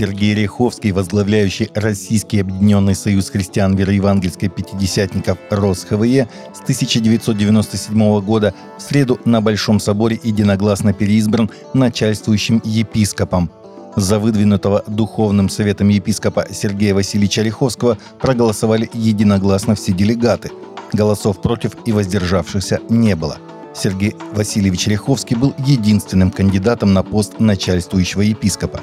Сергей 0.00 0.34
Ряховский, 0.34 0.92
возглавляющий 0.92 1.68
Российский 1.74 2.40
объединенный 2.40 2.94
союз 2.94 3.28
христиан 3.28 3.76
вероевангельской 3.76 4.48
пятидесятников 4.48 5.36
РосХВЕ 5.50 6.26
с 6.54 6.60
1997 6.62 8.20
года, 8.22 8.54
в 8.78 8.80
среду 8.80 9.20
на 9.26 9.42
Большом 9.42 9.78
соборе 9.78 10.18
единогласно 10.22 10.94
переизбран 10.94 11.50
начальствующим 11.74 12.62
епископом. 12.64 13.50
За 13.94 14.18
выдвинутого 14.18 14.84
Духовным 14.86 15.50
советом 15.50 15.90
епископа 15.90 16.46
Сергея 16.50 16.94
Васильевича 16.94 17.42
Ряховского 17.42 17.98
проголосовали 18.18 18.88
единогласно 18.94 19.74
все 19.74 19.92
делегаты. 19.92 20.50
Голосов 20.94 21.42
против 21.42 21.72
и 21.84 21.92
воздержавшихся 21.92 22.80
не 22.88 23.14
было. 23.14 23.36
Сергей 23.74 24.16
Васильевич 24.32 24.86
Ряховский 24.86 25.36
был 25.36 25.54
единственным 25.58 26.30
кандидатом 26.30 26.94
на 26.94 27.02
пост 27.02 27.38
начальствующего 27.38 28.22
епископа. 28.22 28.80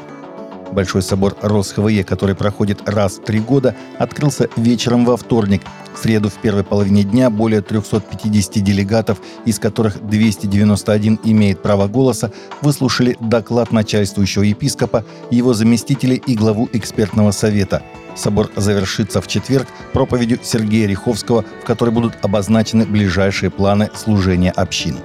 Большой 0.77 1.01
собор 1.01 1.35
РосХВЕ, 1.41 2.03
который 2.03 2.35
проходит 2.35 2.87
раз 2.87 3.13
в 3.13 3.23
три 3.23 3.39
года, 3.39 3.75
открылся 3.97 4.47
вечером 4.57 5.05
во 5.05 5.17
вторник. 5.17 5.63
В 5.95 5.97
среду 5.97 6.29
в 6.29 6.35
первой 6.35 6.63
половине 6.63 7.01
дня 7.01 7.31
более 7.31 7.63
350 7.63 8.63
делегатов, 8.63 9.17
из 9.45 9.57
которых 9.57 10.07
291 10.07 11.19
имеет 11.23 11.63
право 11.63 11.87
голоса, 11.87 12.31
выслушали 12.61 13.17
доклад 13.19 13.71
начальствующего 13.71 14.43
епископа, 14.43 15.03
его 15.31 15.55
заместителей 15.55 16.21
и 16.27 16.35
главу 16.35 16.69
экспертного 16.71 17.31
совета. 17.31 17.81
Собор 18.15 18.51
завершится 18.55 19.19
в 19.19 19.27
четверг 19.27 19.67
проповедью 19.93 20.37
Сергея 20.43 20.87
Риховского, 20.87 21.43
в 21.63 21.65
которой 21.65 21.89
будут 21.89 22.13
обозначены 22.21 22.85
ближайшие 22.85 23.49
планы 23.49 23.89
служения 23.95 24.51
общин. 24.51 24.97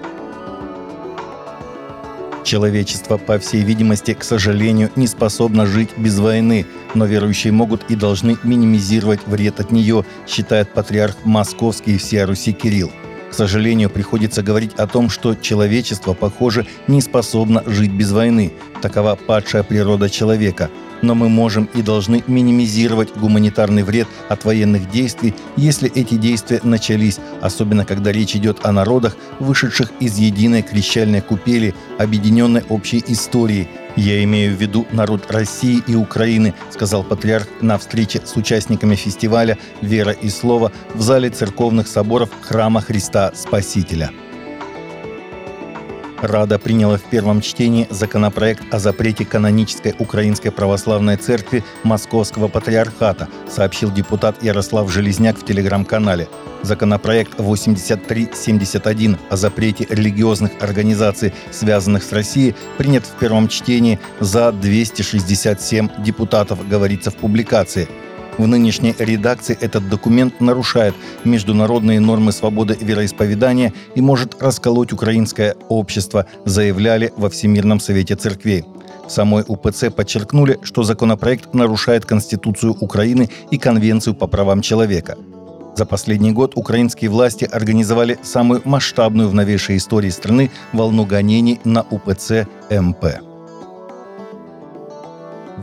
Человечество, 2.53 3.17
по 3.17 3.39
всей 3.39 3.63
видимости, 3.63 4.13
к 4.13 4.23
сожалению, 4.23 4.91
не 4.95 5.07
способно 5.07 5.65
жить 5.65 5.89
без 5.97 6.19
войны, 6.19 6.67
но 6.93 7.07
верующие 7.07 7.51
могут 7.51 7.91
и 7.91 7.97
должны 7.97 8.37
минимизировать 8.43 9.21
вред 9.27 9.59
от 9.59 9.73
нее, 9.73 10.05
считает 10.29 10.71
патриарх 10.75 11.17
Московский 11.25 11.95
и 11.95 11.97
всея 11.97 12.27
Руси 12.27 12.53
Кирилл. 12.53 12.93
К 13.31 13.35
сожалению, 13.35 13.89
приходится 13.89 14.43
говорить 14.43 14.75
о 14.75 14.87
том, 14.87 15.09
что 15.09 15.35
человечество, 15.35 16.13
похоже, 16.13 16.67
не 16.89 17.01
способно 17.01 17.63
жить 17.65 17.93
без 17.93 18.13
войны. 18.13 18.53
Такова 18.83 19.15
падшая 19.15 19.63
природа 19.63 20.11
человека– 20.11 20.69
но 21.03 21.15
мы 21.15 21.29
можем 21.29 21.69
и 21.75 21.83
должны 21.83 22.23
минимизировать 22.27 23.15
гуманитарный 23.17 23.83
вред 23.83 24.09
от 24.29 24.45
военных 24.45 24.91
действий, 24.91 25.35
если 25.57 25.91
эти 25.93 26.15
действия 26.15 26.61
начались, 26.63 27.19
особенно 27.41 27.85
когда 27.85 28.13
речь 28.13 28.35
идет 28.35 28.65
о 28.65 28.73
народах, 28.73 29.17
вышедших 29.41 29.93
из 30.01 30.17
единой 30.17 30.63
крещальной 30.63 31.21
купели, 31.21 31.75
объединенной 31.99 32.63
общей 32.69 33.03
историей. 33.07 33.69
«Я 33.95 34.25
имею 34.25 34.57
в 34.57 34.61
виду 34.61 34.87
народ 34.91 35.31
России 35.31 35.83
и 35.87 35.95
Украины», 35.95 36.55
сказал 36.71 37.05
патриарх 37.05 37.47
на 37.61 37.77
встрече 37.77 38.23
с 38.25 38.37
участниками 38.37 38.95
фестиваля 38.95 39.59
«Вера 39.83 40.13
и 40.13 40.31
слово» 40.31 40.73
в 40.95 41.03
зале 41.03 41.29
церковных 41.29 41.87
соборов 41.87 42.31
Храма 42.41 42.81
Христа 42.81 43.33
Спасителя. 43.35 44.11
Рада 46.23 46.57
приняла 46.61 46.99
в 46.99 47.03
первом 47.03 47.41
чтении 47.41 47.89
законопроект 47.91 48.63
о 48.73 48.79
запрете 48.79 49.25
канонической 49.25 49.93
Украинской 49.99 50.51
Православной 50.51 51.17
Церкви 51.17 51.65
Московского 51.83 52.47
Патриархата, 52.47 53.29
сообщил 53.51 53.91
депутат 53.91 54.41
Ярослав 54.41 54.91
Железняк 54.91 55.37
в 55.37 55.45
телеграм-канале. 55.45 56.29
Законопроект 56.63 57.41
8371 57.41 59.19
о 59.31 59.37
запрете 59.37 59.85
религиозных 59.91 60.53
организаций, 60.61 61.35
связанных 61.51 62.05
с 62.05 62.13
Россией, 62.13 62.55
принят 62.79 63.05
в 63.05 63.19
первом 63.19 63.49
чтении 63.49 63.99
за 64.21 64.53
267 64.53 65.89
депутатов, 66.05 66.69
говорится 66.69 67.11
в 67.11 67.17
публикации– 67.17 67.89
в 68.39 68.47
нынешней 68.47 68.95
редакции 68.99 69.57
этот 69.61 69.89
документ 69.89 70.41
нарушает 70.41 70.95
международные 71.25 72.01
нормы 72.01 72.33
свободы 72.33 72.77
вероисповедания 72.81 73.73
и 73.95 74.01
может 74.01 74.43
расколоть 74.43 74.93
украинское 74.93 75.55
общество, 75.69 76.27
заявляли 76.45 77.13
во 77.17 77.29
Всемирном 77.31 77.81
Совете 77.81 78.17
Церквей. 78.17 78.65
Самой 79.09 79.45
УПЦ 79.47 79.91
подчеркнули, 79.95 80.59
что 80.63 80.83
законопроект 80.83 81.55
нарушает 81.55 82.07
Конституцию 82.07 82.77
Украины 82.81 83.29
и 83.51 83.59
Конвенцию 83.59 84.15
по 84.15 84.27
правам 84.27 84.63
человека. 84.63 85.17
За 85.75 85.87
последний 85.87 86.33
год 86.33 86.53
украинские 86.55 87.11
власти 87.11 87.45
организовали 87.45 88.19
самую 88.23 88.63
масштабную 88.65 89.29
в 89.29 89.35
новейшей 89.35 89.79
истории 89.79 90.11
страны 90.11 90.51
волну 90.73 91.07
гонений 91.07 91.61
на 91.65 91.83
УПЦ 91.83 92.47
МП. 92.71 93.32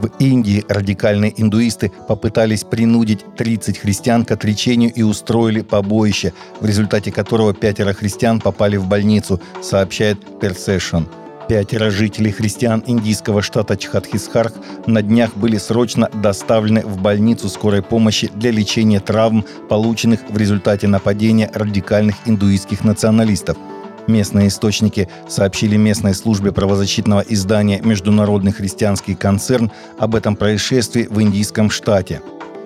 В 0.02 0.10
Индии 0.20 0.64
радикальные 0.70 1.34
индуисты 1.42 1.92
попытались 2.08 2.64
принудить 2.64 3.26
30 3.36 3.80
христиан 3.80 4.24
к 4.24 4.32
отречению 4.32 4.94
и 4.94 5.02
устроили 5.02 5.60
побоище, 5.60 6.32
в 6.62 6.66
результате 6.66 7.12
которого 7.12 7.54
пятеро 7.54 7.92
христиан 7.92 8.40
попали 8.40 8.78
в 8.78 8.88
больницу, 8.88 9.42
сообщает 9.62 10.18
Perception. 10.40 11.06
Пятеро 11.50 11.90
жителей 11.90 12.32
христиан 12.32 12.82
индийского 12.88 13.42
штата 13.42 13.76
Чхатхисхарх 13.76 14.54
на 14.86 15.02
днях 15.02 15.36
были 15.36 15.58
срочно 15.58 16.10
доставлены 16.14 16.82
в 16.86 17.02
больницу 17.02 17.50
скорой 17.50 17.82
помощи 17.82 18.32
для 18.34 18.52
лечения 18.52 19.02
травм, 19.02 19.44
полученных 19.68 20.22
в 20.30 20.38
результате 20.38 20.88
нападения 20.88 21.52
радикальных 21.54 22.16
индуистских 22.26 22.86
националистов– 22.86 23.58
Местные 24.10 24.48
источники 24.48 25.08
сообщили 25.28 25.78
местной 25.78 26.16
службе 26.16 26.52
правозащитного 26.52 27.24
издания 27.30 27.80
«Международный 27.84 28.52
христианский 28.52 29.14
концерн» 29.14 29.72
об 30.00 30.16
этом 30.16 30.36
происшествии 30.36 31.08
в 31.08 31.22
индийском 31.22 31.70
штате. 31.70 32.20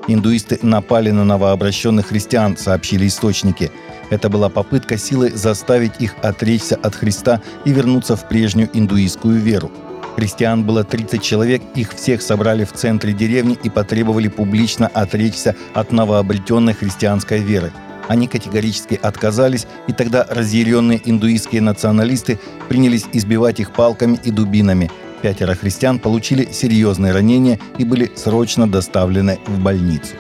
Индуисты 0.07 0.57
напали 0.61 1.11
на 1.11 1.25
новообращенных 1.25 2.07
христиан, 2.07 2.55
сообщили 2.55 3.07
источники. 3.07 3.71
Это 4.09 4.29
была 4.29 4.47
попытка 4.47 4.97
силой 4.97 5.31
заставить 5.31 5.99
их 5.99 6.15
отречься 6.21 6.77
от 6.77 6.95
Христа 6.95 7.41
и 7.65 7.73
вернуться 7.73 8.15
в 8.15 8.25
прежнюю 8.29 8.69
индуистскую 8.71 9.37
веру. 9.37 9.69
Христиан 10.15 10.63
было 10.63 10.85
30 10.85 11.21
человек, 11.21 11.61
их 11.75 11.93
всех 11.93 12.21
собрали 12.21 12.63
в 12.63 12.71
центре 12.71 13.11
деревни 13.11 13.59
и 13.61 13.69
потребовали 13.69 14.29
публично 14.29 14.87
отречься 14.87 15.57
от 15.73 15.91
новообретенной 15.91 16.73
христианской 16.73 17.39
веры. 17.39 17.73
Они 18.07 18.27
категорически 18.27 18.99
отказались, 19.01 19.65
и 19.87 19.93
тогда 19.93 20.25
разъяренные 20.29 21.01
индуистские 21.03 21.61
националисты 21.61 22.39
принялись 22.67 23.05
избивать 23.13 23.59
их 23.59 23.71
палками 23.71 24.19
и 24.23 24.31
дубинами. 24.31 24.91
Пятеро 25.21 25.55
христиан 25.55 25.99
получили 25.99 26.51
серьезные 26.51 27.13
ранения 27.13 27.59
и 27.77 27.85
были 27.85 28.11
срочно 28.15 28.69
доставлены 28.69 29.39
в 29.47 29.59
больницу. 29.59 30.15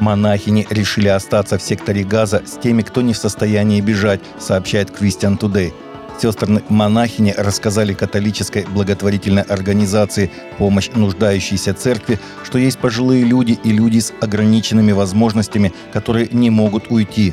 Монахини 0.00 0.66
решили 0.70 1.08
остаться 1.08 1.58
в 1.58 1.62
секторе 1.62 2.04
Газа 2.04 2.42
с 2.46 2.58
теми, 2.58 2.82
кто 2.82 3.02
не 3.02 3.12
в 3.12 3.18
состоянии 3.18 3.80
бежать, 3.80 4.20
сообщает 4.38 4.90
Christian 4.90 5.38
Today– 5.38 5.72
Сестры-монахини 6.20 7.32
рассказали 7.38 7.94
католической 7.94 8.66
благотворительной 8.66 9.40
организации 9.40 10.30
«Помощь 10.58 10.90
нуждающейся 10.94 11.72
церкви», 11.72 12.18
что 12.44 12.58
есть 12.58 12.78
пожилые 12.78 13.24
люди 13.24 13.58
и 13.64 13.72
люди 13.72 14.00
с 14.00 14.12
ограниченными 14.20 14.92
возможностями, 14.92 15.72
которые 15.94 16.28
не 16.30 16.50
могут 16.50 16.90
уйти. 16.90 17.32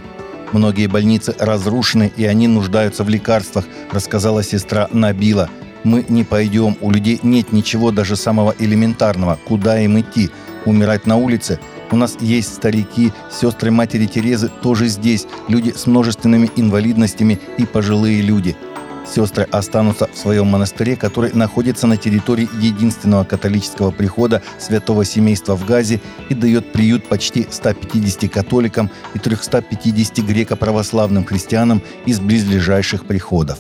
Многие 0.54 0.88
больницы 0.88 1.36
разрушены, 1.38 2.14
и 2.16 2.24
они 2.24 2.48
нуждаются 2.48 3.04
в 3.04 3.10
лекарствах, 3.10 3.66
рассказала 3.92 4.42
сестра 4.42 4.88
Набила. 4.94 5.50
Мы 5.84 6.06
не 6.08 6.24
пойдем, 6.24 6.78
у 6.80 6.90
людей 6.90 7.20
нет 7.24 7.52
ничего 7.52 7.92
даже 7.92 8.16
самого 8.16 8.56
элементарного. 8.58 9.38
Куда 9.46 9.82
им 9.82 10.00
идти? 10.00 10.30
Умирать 10.64 11.06
на 11.06 11.18
улице? 11.18 11.60
У 11.92 11.98
нас 11.98 12.16
есть 12.22 12.56
старики, 12.56 13.12
сестры 13.30 13.70
матери 13.70 14.06
Терезы 14.06 14.50
тоже 14.62 14.88
здесь, 14.88 15.28
люди 15.50 15.74
с 15.76 15.88
множественными 15.88 16.50
инвалидностями 16.56 17.38
и 17.58 17.66
пожилые 17.66 18.22
люди– 18.22 18.56
Сестры 19.14 19.48
останутся 19.52 20.10
в 20.14 20.18
своем 20.18 20.48
монастыре, 20.48 20.96
который 20.96 21.32
находится 21.34 21.88
на 21.88 21.98
территории 21.98 22.50
единственного 22.62 23.24
католического 23.24 23.92
прихода 23.92 24.42
святого 24.60 25.06
семейства 25.06 25.56
в 25.56 25.66
Газе 25.66 26.02
и 26.30 26.34
дает 26.34 26.72
приют 26.72 27.08
почти 27.08 27.48
150 27.50 28.32
католикам 28.32 28.90
и 29.14 29.20
350 29.20 30.20
греко-православным 30.20 31.26
христианам 31.26 31.82
из 32.06 32.20
близлежащих 32.20 33.06
приходов. 33.06 33.60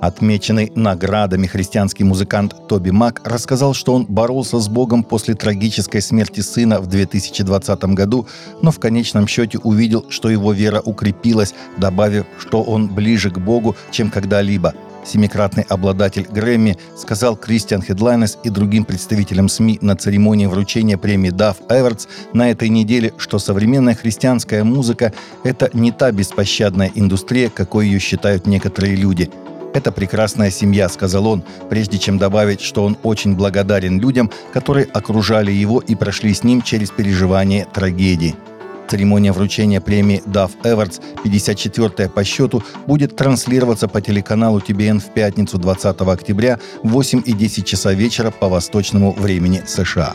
Отмеченный 0.00 0.72
наградами 0.74 1.46
христианский 1.46 2.04
музыкант 2.04 2.54
Тоби 2.68 2.88
Мак 2.88 3.20
рассказал, 3.24 3.74
что 3.74 3.92
он 3.92 4.06
боролся 4.06 4.58
с 4.58 4.66
Богом 4.66 5.04
после 5.04 5.34
трагической 5.34 6.00
смерти 6.00 6.40
сына 6.40 6.80
в 6.80 6.86
2020 6.86 7.84
году, 7.84 8.26
но 8.62 8.70
в 8.70 8.80
конечном 8.80 9.28
счете 9.28 9.58
увидел, 9.58 10.06
что 10.08 10.30
его 10.30 10.52
вера 10.52 10.80
укрепилась, 10.80 11.54
добавив, 11.76 12.24
что 12.38 12.62
он 12.62 12.88
ближе 12.88 13.30
к 13.30 13.38
Богу, 13.38 13.76
чем 13.90 14.10
когда-либо. 14.10 14.72
Семикратный 15.04 15.64
обладатель 15.68 16.26
Грэмми 16.30 16.78
сказал 16.96 17.36
Кристиан 17.36 17.82
Хедлайнес 17.82 18.38
и 18.42 18.48
другим 18.48 18.84
представителям 18.86 19.50
СМИ 19.50 19.80
на 19.82 19.96
церемонии 19.96 20.46
вручения 20.46 20.96
премии 20.96 21.30
Дав 21.30 21.56
Эвертс 21.68 22.06
на 22.32 22.50
этой 22.50 22.70
неделе, 22.70 23.12
что 23.18 23.38
современная 23.38 23.94
христианская 23.94 24.64
музыка– 24.64 25.12
это 25.44 25.68
не 25.74 25.92
та 25.92 26.10
беспощадная 26.10 26.90
индустрия, 26.94 27.50
какой 27.50 27.86
ее 27.86 27.98
считают 27.98 28.46
некоторые 28.46 28.96
люди– 28.96 29.30
«Это 29.72 29.92
прекрасная 29.92 30.50
семья»,— 30.50 30.88
сказал 30.90 31.26
он, 31.26 31.44
прежде 31.68 31.98
чем 31.98 32.18
добавить, 32.18 32.60
что 32.60 32.84
он 32.84 32.96
очень 33.02 33.36
благодарен 33.36 34.00
людям, 34.00 34.30
которые 34.52 34.86
окружали 34.86 35.52
его 35.52 35.80
и 35.80 35.94
прошли 35.94 36.34
с 36.34 36.42
ним 36.42 36.62
через 36.62 36.90
переживание 36.90 37.66
трагедии. 37.72 38.34
Церемония 38.88 39.30
вручения 39.30 39.80
премии 39.80 40.20
Дав 40.26 40.50
Эвардс, 40.64 40.98
54-я 41.24 42.08
по 42.08 42.24
счету, 42.24 42.64
будет 42.88 43.14
транслироваться 43.14 43.86
по 43.86 44.00
телеканалу 44.00 44.60
ТБН 44.60 44.98
в 44.98 45.14
пятницу 45.14 45.58
20 45.58 46.00
октября 46.00 46.58
в 46.82 46.88
8 46.88 47.22
и 47.24 47.32
10 47.32 47.64
часа 47.64 47.92
вечера 47.92 48.32
по 48.32 48.48
восточному 48.48 49.12
времени 49.12 49.62
США. 49.64 50.14